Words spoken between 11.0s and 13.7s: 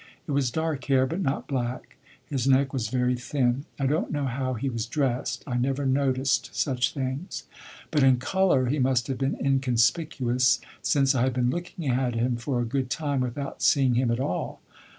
I had been looking at him for a good time without